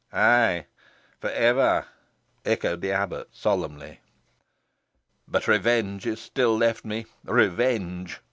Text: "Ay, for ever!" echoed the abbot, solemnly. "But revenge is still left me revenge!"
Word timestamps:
"Ay, 0.11 0.65
for 1.19 1.29
ever!" 1.29 1.85
echoed 2.43 2.81
the 2.81 2.91
abbot, 2.91 3.27
solemnly. 3.31 3.99
"But 5.27 5.47
revenge 5.47 6.07
is 6.07 6.19
still 6.19 6.57
left 6.57 6.83
me 6.83 7.05
revenge!" 7.23 8.19